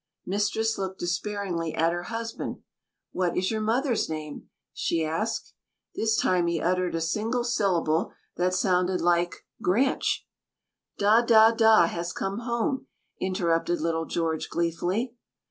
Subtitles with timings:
[0.25, 2.63] Mistress looked despairingly at her husband.
[3.11, 5.53] "What is your mother's name?" she asked.
[5.93, 10.25] This time he uttered a single syllable that sounded like "Granch!"
[10.97, 12.87] "Da, Da, Da has come home,"
[13.19, 15.13] interrupted little George gleefully.